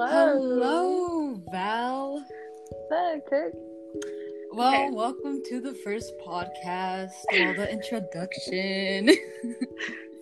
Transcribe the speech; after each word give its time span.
Hello. 0.00 0.40
Hello, 0.40 1.42
Val. 1.52 2.24
Hey, 2.88 3.20
Kirk. 3.28 3.52
Well, 4.50 4.72
Okay. 4.72 4.90
welcome 4.92 5.42
to 5.44 5.60
the 5.60 5.74
first 5.74 6.14
podcast. 6.26 7.10
The 7.30 7.68
introduction. 7.70 9.10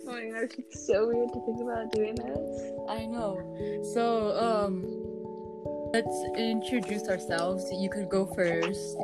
Oh 0.08 0.12
my 0.12 0.24
gosh, 0.30 0.56
it's 0.58 0.84
so 0.86 1.06
weird 1.06 1.28
to 1.34 1.40
think 1.44 1.60
about 1.60 1.92
doing 1.92 2.14
this. 2.16 2.72
I 2.88 3.04
know. 3.06 3.38
So, 3.94 4.32
um, 4.40 4.82
let's 5.92 6.24
introduce 6.36 7.06
ourselves. 7.08 7.70
You 7.70 7.88
could 7.90 8.08
go 8.08 8.24
first. 8.34 8.96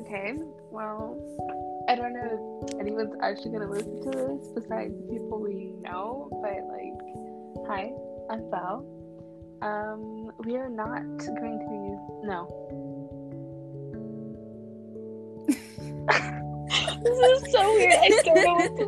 Okay, 0.00 0.34
well, 0.72 1.14
I 1.86 1.94
don't 1.94 2.14
know 2.14 2.64
if 2.66 2.80
anyone's 2.80 3.14
actually 3.22 3.52
gonna 3.52 3.70
listen 3.70 4.00
to 4.02 4.10
this 4.10 4.48
besides 4.54 4.94
people 5.10 5.38
we 5.38 5.70
know, 5.82 6.26
but 6.42 6.64
like, 6.74 7.68
hi, 7.68 7.92
I'm 8.30 8.50
Val. 8.50 8.97
Um, 9.60 10.30
we 10.44 10.56
are 10.56 10.68
not 10.68 11.02
going 11.18 11.58
to 11.58 11.72
use 11.90 12.00
no. 12.24 12.46
this 17.02 17.18
is 17.42 17.52
so 17.52 17.72
weird. 17.74 17.94
I 17.94 18.08
don't 18.24 18.44
know 18.44 18.54
what 18.54 18.76
to 18.76 18.86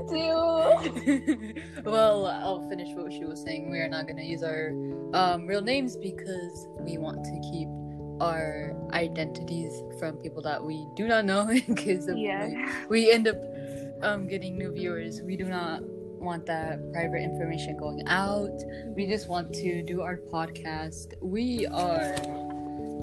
do. 1.05 1.55
well, 1.91 2.27
I'll 2.27 2.69
finish 2.69 2.95
what 2.95 3.13
she 3.13 3.25
was 3.25 3.43
saying. 3.43 3.71
We 3.71 3.79
are 3.79 3.89
not 3.89 4.07
going 4.07 4.17
to 4.19 4.25
use 4.25 4.43
our 4.43 4.71
um, 5.13 5.47
real 5.47 5.63
names 5.63 5.97
because 5.97 6.69
we 6.79 6.99
want 6.99 7.25
to 7.25 7.41
keep 7.53 7.69
our 8.21 8.77
identities 8.93 9.73
from 9.99 10.17
people 10.17 10.43
that 10.43 10.63
we 10.63 10.87
do 10.95 11.09
not 11.09 11.25
know 11.25 11.49
in 11.67 11.75
case 11.75 12.07
of 12.07 12.17
Yeah. 12.19 12.49
we, 12.89 13.05
we 13.07 13.13
end 13.13 13.27
up 13.29 13.37
um, 14.03 14.27
getting 14.29 14.57
new 14.57 14.73
viewers. 14.73 15.21
We 15.23 15.37
do 15.37 15.45
not 15.47 15.83
want 16.21 16.47
that 16.47 16.79
private 16.93 17.23
information 17.23 17.77
going 17.77 18.03
out. 18.07 18.51
We 18.95 19.07
just 19.07 19.29
want 19.29 19.53
to 19.55 19.83
do 19.83 20.03
our 20.03 20.19
podcast. 20.33 21.15
We 21.21 21.67
are 21.67 22.15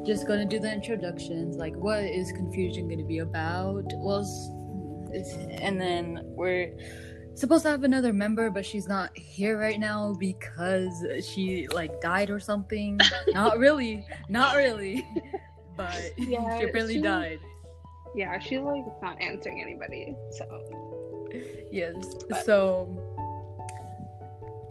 just 0.05 0.25
going 0.27 0.39
to 0.39 0.45
do 0.45 0.59
the 0.61 0.71
introductions 0.71 1.57
like 1.57 1.75
what 1.75 2.03
is 2.03 2.31
confusion 2.31 2.87
going 2.87 2.99
to 2.99 3.03
be 3.05 3.19
about? 3.19 3.83
Well, 3.95 4.25
and 5.61 5.79
then 5.79 6.19
we're 6.23 6.73
supposed 7.33 7.63
to 7.63 7.69
have 7.69 7.83
another 7.83 8.11
member 8.11 8.49
but 8.49 8.65
she's 8.65 8.87
not 8.87 9.15
here 9.15 9.59
right 9.59 9.79
now 9.79 10.15
because 10.19 11.05
she 11.23 11.67
like 11.71 12.01
died 12.01 12.29
or 12.31 12.39
something 12.39 12.99
not 13.27 13.59
really 13.59 14.03
not 14.27 14.55
really 14.55 15.07
but 15.77 15.95
Yeah, 16.17 16.59
she 16.59 16.65
really 16.71 16.95
she- 16.95 17.01
died 17.01 17.39
Yeah, 18.15 18.39
she's 18.39 18.59
like 18.59 18.83
not 19.03 19.21
answering 19.21 19.61
anybody, 19.61 20.15
so 20.31 20.45
yes 21.71 21.95
But- 22.27 22.43
so 22.43 23.06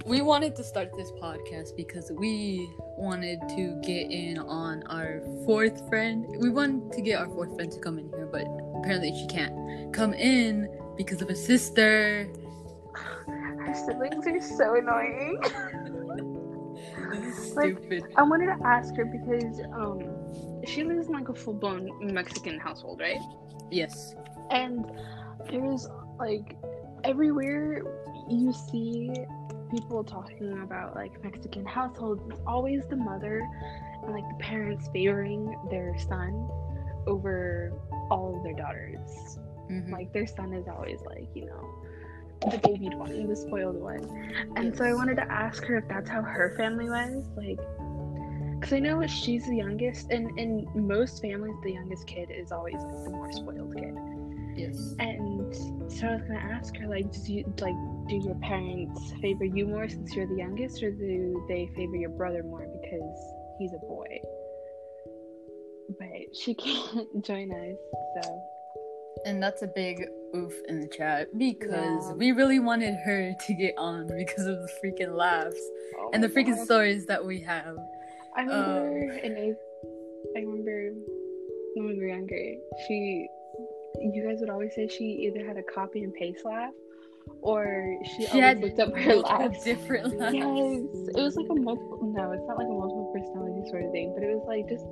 we 0.06 0.22
wanted 0.22 0.54
to 0.54 0.62
start 0.62 0.96
this 0.96 1.10
podcast 1.20 1.76
because 1.76 2.12
we 2.12 2.70
wanted 2.96 3.40
to 3.48 3.78
get 3.82 4.08
in 4.10 4.38
on 4.38 4.84
our 4.84 5.20
fourth 5.44 5.86
friend 5.88 6.24
we 6.38 6.48
wanted 6.48 6.92
to 6.92 7.02
get 7.02 7.18
our 7.18 7.28
fourth 7.28 7.52
friend 7.56 7.72
to 7.72 7.80
come 7.80 7.98
in 7.98 8.08
here 8.10 8.28
but 8.30 8.46
apparently 8.78 9.12
she 9.18 9.26
can't 9.26 9.92
come 9.92 10.14
in 10.14 10.68
because 10.96 11.20
of 11.22 11.28
a 11.28 11.34
sister 11.34 12.28
her 13.26 13.74
siblings 13.74 14.26
are 14.28 14.40
so 14.40 14.76
annoying. 14.76 15.42
Like, 17.54 17.78
stupid 17.78 18.04
I 18.16 18.22
wanted 18.22 18.46
to 18.46 18.66
ask 18.66 18.94
her 18.96 19.04
because 19.04 19.60
um 19.72 20.00
she 20.66 20.84
lives 20.84 21.06
in 21.06 21.14
like 21.14 21.28
a 21.28 21.34
full 21.34 21.54
blown 21.54 21.90
Mexican 22.12 22.58
household, 22.58 23.00
right? 23.00 23.18
yes 23.70 24.14
And 24.50 24.84
there's 25.50 25.88
like 26.18 26.56
everywhere 27.04 27.82
you 28.28 28.52
see 28.52 29.10
people 29.70 30.04
talking 30.04 30.62
about 30.62 30.94
like 30.94 31.22
Mexican 31.22 31.64
households, 31.64 32.22
it's 32.30 32.40
always 32.46 32.84
the 32.88 32.96
mother 32.96 33.46
and 34.02 34.12
like 34.12 34.24
the 34.28 34.42
parents 34.42 34.88
favoring 34.92 35.56
their 35.70 35.96
son 35.98 36.48
over 37.06 37.72
all 38.10 38.36
of 38.36 38.42
their 38.42 38.54
daughters. 38.54 39.38
Mhm. 39.70 39.90
Like 39.90 40.12
their 40.12 40.26
son 40.26 40.52
is 40.52 40.66
always 40.68 41.00
like, 41.02 41.28
you 41.34 41.46
know, 41.46 42.50
the 42.50 42.58
babied 42.58 42.94
one, 42.94 43.26
the 43.26 43.36
spoiled 43.36 43.76
one. 43.76 44.04
And 44.56 44.76
so 44.76 44.84
I 44.84 44.92
wanted 44.94 45.16
to 45.16 45.30
ask 45.30 45.64
her 45.64 45.76
if 45.76 45.88
that's 45.88 46.08
how 46.08 46.22
her 46.22 46.54
family 46.56 46.88
was. 46.88 47.24
Like, 47.36 47.58
because 48.58 48.72
I 48.72 48.78
know 48.80 49.06
she's 49.06 49.46
the 49.46 49.56
youngest, 49.56 50.10
and 50.10 50.38
in 50.38 50.66
most 50.74 51.20
families, 51.22 51.54
the 51.62 51.72
youngest 51.72 52.06
kid 52.06 52.30
is 52.30 52.52
always 52.52 52.74
like 52.74 53.04
the 53.04 53.10
more 53.10 53.32
spoiled 53.32 53.74
kid. 53.74 53.94
yes 54.56 54.94
And 54.98 55.54
so 55.92 56.06
I 56.08 56.12
was 56.14 56.22
gonna 56.22 56.38
ask 56.38 56.76
her, 56.78 56.86
like, 56.88 57.10
do 57.12 57.32
you 57.32 57.44
like 57.60 57.74
do 58.08 58.16
your 58.16 58.34
parents 58.36 59.12
favor 59.20 59.44
you 59.44 59.66
more 59.66 59.88
since 59.88 60.14
you're 60.14 60.26
the 60.26 60.36
youngest, 60.36 60.82
or 60.82 60.90
do 60.90 61.44
they 61.48 61.68
favor 61.76 61.96
your 61.96 62.10
brother 62.10 62.42
more 62.42 62.66
because 62.80 63.16
he's 63.58 63.72
a 63.72 63.78
boy? 63.86 64.20
But 65.98 66.34
she 66.36 66.54
can't 66.64 67.24
join 67.24 67.52
us, 67.52 67.76
so 68.22 68.42
And 69.24 69.42
that's 69.42 69.62
a 69.62 69.68
big 69.68 70.04
oof 70.34 70.52
in 70.68 70.80
the 70.80 70.88
chat 70.88 71.28
because 71.38 72.08
Yeah. 72.08 72.14
we 72.14 72.32
really 72.32 72.58
wanted 72.58 72.94
her 73.04 73.32
to 73.46 73.54
get 73.54 73.74
on 73.78 74.06
because 74.16 74.46
of 74.46 74.56
the 74.56 74.68
freaking 74.82 75.14
laughs 75.14 75.60
Oh 75.98 76.10
and 76.12 76.22
the 76.22 76.28
freaking 76.28 76.56
God. 76.56 76.64
stories 76.64 77.06
that 77.06 77.24
we 77.24 77.40
have. 77.40 77.76
I 78.36 78.42
remember 78.42 79.12
Um, 79.12 79.18
in 79.24 79.36
eighth, 79.38 79.56
I 80.36 80.40
remember 80.40 80.92
when 81.74 81.86
we 81.88 81.98
were 81.98 82.08
younger, 82.08 82.36
she, 82.86 83.26
you 84.00 84.24
guys 84.26 84.40
would 84.40 84.50
always 84.50 84.74
say 84.74 84.88
she 84.88 85.04
either 85.04 85.44
had 85.46 85.56
a 85.56 85.62
copy 85.62 86.02
and 86.02 86.12
paste 86.14 86.44
laugh, 86.44 86.72
or 87.40 87.98
she, 88.04 88.26
She 88.26 88.28
always 88.28 88.42
had 88.44 88.60
looked 88.60 88.78
up 88.80 88.94
her 88.96 89.14
laughs. 89.16 89.64
different 89.64 90.16
laughs. 90.18 90.34
Yes, 90.34 91.08
it 91.16 91.20
was 91.20 91.36
like 91.36 91.46
a 91.50 91.54
multiple. 91.54 92.12
No, 92.14 92.32
it's 92.32 92.44
not 92.46 92.58
like 92.58 92.66
a 92.66 92.70
multiple 92.70 93.10
personality 93.14 93.68
sort 93.70 93.84
of 93.84 93.92
thing, 93.92 94.12
but 94.14 94.22
it 94.22 94.34
was 94.34 94.44
like 94.46 94.68
just 94.68 94.84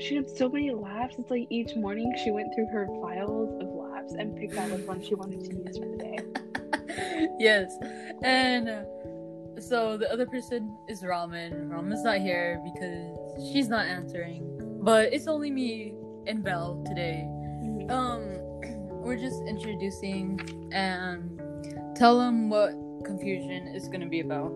she 0.00 0.16
had 0.16 0.28
so 0.30 0.48
many 0.48 0.70
laughs. 0.72 1.16
It's 1.18 1.30
like 1.30 1.46
each 1.50 1.76
morning 1.76 2.12
she 2.24 2.30
went 2.30 2.48
through 2.54 2.68
her 2.72 2.86
files 3.02 3.50
of 3.60 3.68
laughs 3.68 4.14
and 4.14 4.34
picked 4.36 4.56
out 4.56 4.70
which 4.70 4.86
one 4.86 5.02
she 5.02 5.14
wanted 5.14 5.44
to 5.44 5.54
use 5.54 5.78
for 5.78 5.86
the 5.86 5.96
day. 5.96 7.28
yes. 7.38 7.76
And 8.22 8.68
uh, 8.68 8.82
so 9.62 9.96
the 9.96 10.10
other 10.12 10.26
person 10.26 10.76
is 10.88 11.02
Ramen. 11.02 11.68
Ramen's 11.68 12.04
not 12.04 12.18
here 12.18 12.60
because 12.64 13.52
she's 13.52 13.68
not 13.68 13.86
answering. 13.86 14.46
But 14.82 15.12
it's 15.12 15.26
only 15.26 15.50
me 15.50 15.94
and 16.26 16.42
Belle 16.42 16.82
today. 16.86 17.24
Mhm. 17.26 17.90
Um, 17.90 18.22
we're 19.02 19.18
just 19.18 19.42
introducing 19.46 20.40
and 20.72 21.40
tell 21.96 22.18
them 22.18 22.48
what 22.48 22.72
confusion 23.04 23.68
is 23.68 23.88
going 23.88 24.00
to 24.00 24.08
be 24.08 24.20
about. 24.20 24.52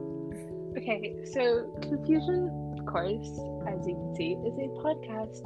Okay, 0.76 1.14
so 1.24 1.72
Confusion, 1.82 2.76
of 2.78 2.86
course, 2.86 3.30
as 3.68 3.86
you 3.86 3.94
can 3.94 4.14
see, 4.16 4.32
is 4.32 4.58
a 4.58 4.68
podcast 4.82 5.40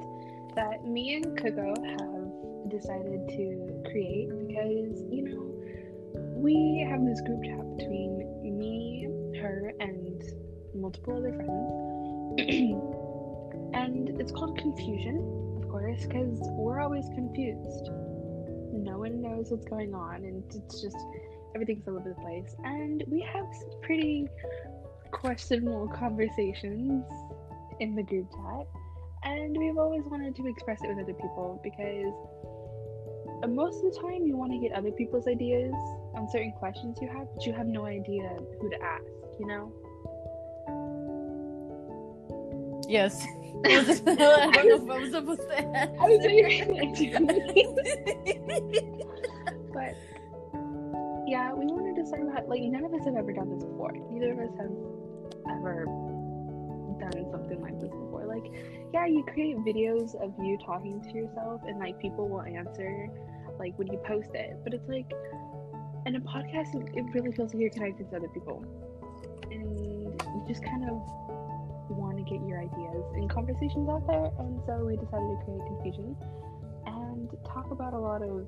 that 0.55 0.85
me 0.85 1.17
and 1.17 1.37
Coco 1.37 1.75
have 1.79 2.71
decided 2.71 3.29
to 3.29 3.83
create 3.91 4.29
because, 4.47 5.05
you 5.11 5.23
know, 5.29 5.49
we 6.35 6.87
have 6.89 7.05
this 7.05 7.21
group 7.21 7.45
chat 7.45 7.77
between 7.77 8.19
me, 8.59 8.98
her, 9.39 9.73
and 9.81 10.23
multiple 10.75 11.17
other 11.17 11.33
friends. 11.33 12.39
and 13.75 14.21
it's 14.21 14.33
called 14.33 14.59
Confusion, 14.59 15.17
of 15.63 15.69
course, 15.69 16.05
because 16.05 16.39
we're 16.53 16.81
always 16.81 17.07
confused. 17.15 17.91
No 18.73 18.99
one 18.99 19.23
knows 19.23 19.51
what's 19.51 19.65
going 19.67 19.95
on, 19.95 20.17
and 20.17 20.45
it's 20.55 20.83
just 20.83 20.97
everything's 21.55 21.87
all 21.89 21.97
over 21.97 22.11
the 22.11 22.23
place. 22.23 22.55
And 22.65 23.05
we 23.09 23.21
have 23.33 23.47
some 23.53 23.81
pretty 23.83 24.27
questionable 25.11 25.89
conversations 25.89 27.05
in 27.81 27.95
the 27.95 28.03
group 28.03 28.31
chat, 28.31 28.67
and 29.25 29.57
we've 29.57 29.79
always 29.79 30.03
wanted 30.05 30.37
to 30.37 30.47
express 30.47 30.83
it 30.83 30.89
with 30.89 30.99
other 30.99 31.15
people 31.15 31.61
because 31.63 32.15
most 33.47 33.85
of 33.85 33.93
the 33.93 34.01
time 34.01 34.27
you 34.27 34.37
want 34.37 34.53
to 34.53 34.59
get 34.59 34.73
other 34.77 34.91
people's 34.91 35.29
ideas 35.29 35.73
on 36.15 36.29
certain 36.31 36.53
questions 36.59 36.99
you 37.01 37.09
have, 37.09 37.27
but 37.35 37.47
you 37.47 37.53
have 37.53 37.67
no 37.67 37.87
idea 37.87 38.37
who 38.61 38.69
to 38.71 38.83
ask, 38.83 39.05
you 39.39 39.47
know? 39.47 39.73
Yes. 42.89 43.25
I 43.67 43.83
was- 43.83 44.01
I 44.07 44.51
don't 44.53 44.69
know 44.69 44.77
if 44.85 44.91
I 44.91 44.99
was 44.99 45.11
supposed 45.11 45.43
to. 45.43 45.59
I 45.59 45.61
was 46.09 46.21
But 49.73 49.95
yeah, 51.29 51.53
we 51.53 51.67
wanted 51.67 51.97
to 52.01 52.07
start 52.07 52.23
about 52.23 52.49
like 52.49 52.63
none 52.63 52.85
of 52.85 52.95
us 52.95 53.05
have 53.05 53.17
ever 53.17 53.33
done 53.33 53.51
this 53.55 53.65
before. 53.65 53.93
Neither 54.11 54.33
of 54.33 54.39
us 54.39 54.55
have 54.59 54.73
ever 55.59 55.85
done 56.99 57.27
something 57.31 57.61
like 57.61 57.79
this 57.81 57.91
before. 57.91 58.25
Like, 58.27 58.51
yeah, 58.95 59.07
you 59.07 59.23
create 59.25 59.57
videos 59.59 60.15
of 60.23 60.33
you 60.43 60.57
talking 60.65 61.01
to 61.03 61.11
yourself 61.13 61.61
and 61.67 61.79
like 61.79 61.99
people 62.01 62.29
will 62.29 62.43
answer 62.43 63.09
like 63.59 63.77
when 63.79 63.89
you 63.93 63.99
post 64.07 64.31
it. 64.35 64.57
But 64.65 64.73
it's 64.75 64.89
like 64.89 65.11
in 66.07 66.17
a 66.17 66.21
podcast 66.21 66.75
it- 66.75 66.95
it 66.97 67.05
really 67.13 67.33
feels 67.33 67.53
like 67.53 67.61
you're 67.61 67.71
connected 67.71 68.09
to 68.11 68.17
other 68.17 68.29
people. 68.29 68.65
And 69.51 69.79
you 69.79 70.45
just 70.47 70.63
kind 70.63 70.85
of 70.85 70.97
want 71.89 72.19
to 72.19 72.23
get 72.25 72.47
your 72.47 72.61
ideas 72.61 73.05
and 73.15 73.31
conversations 73.31 73.89
out 73.89 74.07
there 74.07 74.31
and 74.39 74.61
so 74.67 74.85
we 74.85 74.95
decided 74.97 75.25
to 75.25 75.39
create 75.47 75.65
confusion 75.67 76.15
and 76.87 77.31
talk 77.47 77.71
about 77.71 77.95
a 77.95 77.99
lot 77.99 78.23
of 78.23 78.47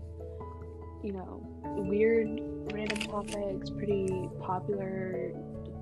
you 1.03 1.13
know, 1.13 1.41
weird, 1.65 2.29
random 2.73 2.99
topics, 3.09 3.71
pretty 3.71 4.29
popular 4.41 5.33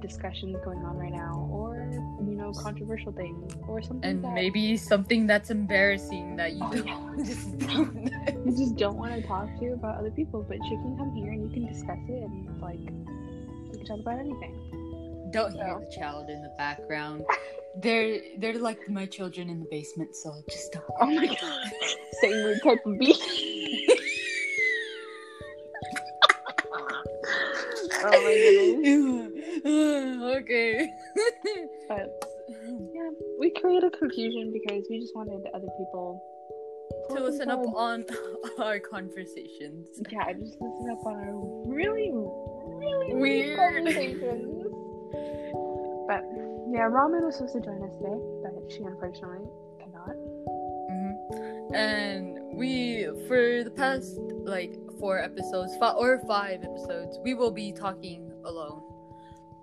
discussions 0.01 0.57
going 0.65 0.79
on 0.85 0.97
right 0.97 1.13
now, 1.13 1.49
or 1.51 1.91
you 2.21 2.37
know, 2.37 2.53
controversial 2.53 3.11
things, 3.13 3.53
or 3.67 3.83
something. 3.83 4.09
And 4.09 4.25
that 4.25 4.35
maybe 4.35 4.77
something 4.77 5.27
that's 5.27 5.51
embarrassing 5.51 6.37
that 6.37 6.53
you 6.53 6.61
Oh, 6.63 6.71
don't 6.73 7.19
yeah. 7.19 7.25
just 7.25 7.49
you 8.47 8.57
just 8.57 8.77
don't 8.77 8.97
want 8.97 9.15
to 9.21 9.23
talk 9.27 9.49
to 9.59 9.73
about 9.73 9.99
other 9.99 10.11
people, 10.11 10.45
but 10.47 10.59
you 10.65 10.77
can 10.77 10.97
come 10.97 11.13
here 11.17 11.33
and 11.33 11.43
you 11.43 11.51
can 11.51 11.73
discuss 11.73 11.99
it 12.09 12.23
and 12.23 12.61
like 12.61 12.79
you 12.79 12.87
can 13.79 13.85
talk 13.87 13.99
about 13.99 14.19
anything. 14.21 14.68
Don't 15.31 15.53
hear 15.53 15.79
So- 15.79 15.85
the 15.85 15.91
child 15.97 16.29
in 16.31 16.43
the 16.43 16.53
background. 16.59 17.25
They're 17.81 18.21
they're 18.39 18.59
like 18.59 18.89
my 18.89 19.07
children 19.07 19.49
in 19.51 19.61
the 19.61 19.67
basement, 19.71 20.17
so 20.17 20.33
just 20.51 20.73
don't. 20.73 20.85
Oh 21.01 21.07
my 21.07 21.27
god, 21.27 21.71
same 22.21 22.33
weird 22.45 22.63
type 22.65 22.85
of 22.85 22.99
beat. 22.99 23.17
oh 28.05 28.11
my 28.11 28.35
goodness. 28.83 29.65
okay. 30.39 30.91
But 31.89 32.25
yeah, 32.95 33.11
we 33.39 33.51
created 33.51 33.93
confusion 33.99 34.53
because 34.53 34.85
we 34.91 35.01
just 35.01 35.15
wanted 35.15 35.47
other 35.55 35.69
people 35.79 36.23
to 37.11 37.23
listen 37.23 37.51
up 37.51 37.61
on 37.75 38.05
our 38.59 38.79
conversations. 38.81 39.87
Yeah, 40.11 40.33
just 40.33 40.57
listen 40.61 40.91
up 40.91 41.05
on 41.07 41.17
our 41.17 41.37
really, 41.73 42.11
really 42.13 43.15
Weird. 43.15 43.21
weird 43.21 43.59
conversations. 43.59 44.58
But 46.09 46.25
yeah, 46.73 46.89
Ramen 46.89 47.23
was 47.23 47.37
supposed 47.37 47.55
to 47.55 47.61
join 47.61 47.83
us 47.85 47.95
today, 48.01 48.17
but 48.43 48.73
she 48.73 48.83
unfortunately 48.83 49.45
cannot. 49.79 50.17
hmm 50.89 51.75
And 51.75 52.57
we, 52.57 53.07
for 53.29 53.63
the 53.63 53.71
past 53.71 54.17
like 54.43 54.75
four 54.99 55.21
episodes, 55.21 55.77
five 55.79 55.97
or 55.97 56.19
five 56.27 56.65
episodes, 56.65 57.19
we 57.23 57.35
will 57.35 57.51
be 57.51 57.73
talking 57.73 58.33
alone. 58.47 58.81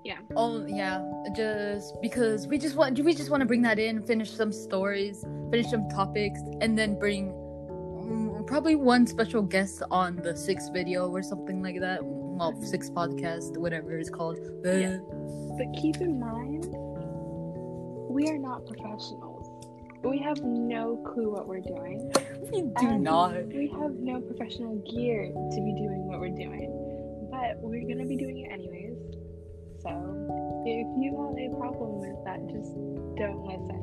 Yeah. 0.03 0.19
Oh 0.35 0.63
yeah, 0.67 1.01
just 1.35 1.99
because 1.99 2.45
we 2.45 2.59
just 2.59 2.75
want 2.75 2.99
we 2.99 3.15
just 3.15 3.31
want 3.31 3.41
to 3.41 3.47
bring 3.47 3.63
that 3.63 3.79
in, 3.79 4.05
finish 4.05 4.29
some 4.29 4.51
stories, 4.51 5.25
finish 5.49 5.71
some 5.71 5.89
topics, 5.89 6.39
and 6.61 6.77
then 6.77 6.99
bring 6.99 7.33
mm, 7.33 8.45
probably 8.45 8.75
one 8.75 9.07
special 9.07 9.41
guest 9.41 9.81
on 9.89 10.17
the 10.17 10.37
sixth 10.37 10.71
video 10.71 11.09
or 11.09 11.23
something 11.23 11.63
like 11.63 11.79
that. 11.79 12.01
Well, 12.37 12.53
six 12.61 12.89
podcast, 12.89 13.57
whatever 13.57 13.97
it's 13.97 14.09
called. 14.09 14.37
Yeah. 14.63 14.97
Uh, 14.97 15.57
but 15.57 15.67
keep 15.79 15.97
in 15.97 16.19
mind, 16.19 16.65
we 18.09 18.27
are 18.29 18.37
not 18.37 18.65
professionals. 18.65 19.47
We 20.03 20.19
have 20.19 20.41
no 20.43 20.97
clue 20.97 21.31
what 21.31 21.47
we're 21.47 21.61
doing. 21.61 22.11
we 22.51 22.61
do 22.61 22.73
And 22.87 23.03
not. 23.03 23.47
We 23.47 23.67
have 23.79 23.91
no 23.95 24.19
professional 24.21 24.75
gear 24.91 25.27
to 25.31 25.55
be 25.61 25.73
doing 25.73 26.05
what 26.07 26.19
we're 26.19 26.29
doing. 26.35 26.69
But 27.31 27.57
we're 27.59 27.87
gonna 27.87 28.05
be 28.05 28.15
doing 28.17 28.39
it 28.39 28.51
anyways. 28.51 28.97
So 29.81 29.89
if 30.65 30.87
you 31.01 31.11
have 31.15 31.37
a 31.37 31.57
problem 31.57 31.99
with 31.99 32.23
that, 32.25 32.39
just 32.47 32.73
don't 33.15 33.43
listen. 33.45 33.81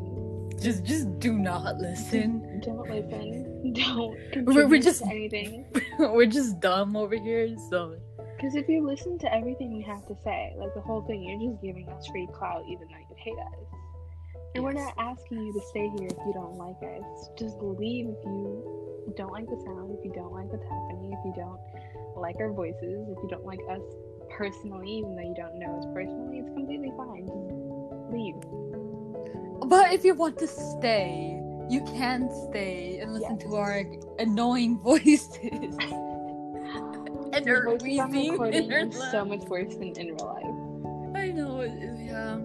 Just 0.61 0.85
just 0.85 1.19
do 1.19 1.33
not 1.39 1.79
listen. 1.79 2.61
Don't 2.61 2.89
listen. 2.89 3.49
Don't 3.73 4.17
We're- 4.45 4.67
we're 4.67 4.81
just- 4.83 5.03
anything. 5.07 5.65
We're 5.99 6.27
just 6.27 6.61
dumb 6.61 6.97
over 6.97 7.17
here, 7.17 7.57
so 7.71 7.97
Because 8.43 8.57
if 8.57 8.69
you 8.69 8.85
listen 8.85 9.21
to 9.21 9.33
everything 9.33 9.73
we 9.73 9.83
have 9.83 10.05
to 10.09 10.17
say, 10.25 10.53
like 10.59 10.75
the 10.75 10.81
whole 10.81 11.03
thing, 11.03 11.23
you're 11.23 11.39
just 11.49 11.63
giving 11.63 11.89
us 11.91 12.09
free 12.09 12.27
clout, 12.35 12.65
even 12.67 12.89
though 12.89 12.99
you 12.99 13.15
hate 13.17 13.39
us. 13.39 13.79
And 14.57 14.65
we're 14.65 14.73
not 14.73 14.95
asking 14.99 15.47
you 15.47 15.53
to 15.53 15.61
stay 15.69 15.89
here 15.97 16.09
if 16.09 16.19
you 16.27 16.33
don't 16.35 16.57
like 16.57 16.75
us. 16.83 17.29
Just 17.39 17.55
leave 17.63 18.09
if 18.09 18.19
you 18.25 19.15
don't 19.17 19.31
like 19.31 19.47
the 19.47 19.63
sound, 19.65 19.97
if 19.97 20.05
you 20.05 20.11
don't 20.13 20.33
like 20.33 20.51
what's 20.51 20.65
happening, 20.65 21.13
if 21.13 21.21
you 21.25 21.33
don't 21.37 21.61
like 22.21 22.35
our 22.41 22.51
voices, 22.51 23.07
if 23.11 23.19
you 23.23 23.29
don't 23.31 23.47
like 23.47 23.61
us 23.71 23.81
personally, 24.29 24.91
even 24.91 25.15
though 25.15 25.23
you 25.23 25.35
don't 25.37 25.61
know 25.61 25.79
us 25.79 25.87
personally, 25.95 26.41
it's 26.41 26.51
completely 26.51 26.91
fine. 26.97 27.23
Just 27.23 28.11
leave. 28.11 28.35
But 29.71 29.93
if 29.93 30.05
you 30.05 30.15
want 30.15 30.37
to 30.41 30.49
stay, 30.49 31.41
you 31.71 31.81
can 31.85 32.29
stay 32.51 32.99
and 32.99 33.15
listen 33.15 33.39
to 33.39 33.55
our 33.55 33.85
annoying 34.19 34.79
voices. 34.83 35.79
and 37.33 37.45
voices 37.65 37.83
wheezing 37.83 38.43
and 38.55 38.95
our 38.95 39.11
so 39.11 39.25
much 39.25 39.43
worse 39.49 39.75
than 39.75 39.93
in 39.97 40.15
real 40.15 40.27
life. 40.27 41.17
I 41.23 41.31
know, 41.31 41.61
it- 41.61 41.73
yeah. 42.01 42.39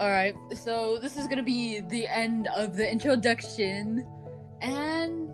Alright, 0.00 0.34
so 0.56 0.98
this 0.98 1.16
is 1.16 1.26
gonna 1.28 1.42
be 1.42 1.80
the 1.80 2.06
end 2.08 2.48
of 2.56 2.76
the 2.76 2.90
introduction. 2.90 4.06
And 4.62 5.28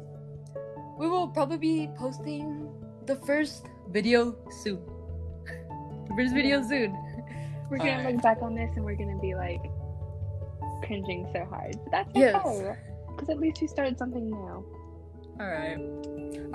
we 0.98 1.08
will 1.08 1.28
probably 1.28 1.58
be 1.58 1.88
posting 1.96 2.68
the 3.06 3.16
first 3.16 3.66
video 3.90 4.34
soon. 4.62 4.80
The 6.08 6.14
first 6.16 6.34
video 6.34 6.62
soon. 6.62 6.92
We're 7.70 7.78
gonna 7.78 7.90
Alright. 7.92 8.14
look 8.14 8.22
back 8.22 8.38
on 8.42 8.54
this 8.54 8.70
and 8.76 8.84
we're 8.84 8.96
gonna 8.96 9.18
be 9.20 9.34
like 9.34 9.60
cringing 10.82 11.28
so 11.32 11.44
hard. 11.44 11.76
But 11.84 11.90
that's 11.90 12.10
Yes. 12.14 12.42
okay. 12.44 12.76
Because 13.10 13.28
at 13.28 13.38
least 13.38 13.60
we 13.60 13.66
started 13.68 13.98
something 13.98 14.28
new. 14.30 14.64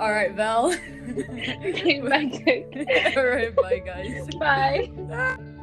Alright, 0.00 0.34
Val. 0.34 0.72
okay, 1.08 2.00
bye. 2.00 2.66
Alright, 3.16 3.54
bye 3.54 3.78
guys. 3.78 4.28
Bye. 4.38 5.38